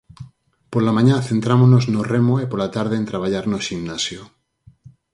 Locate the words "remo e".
2.13-2.45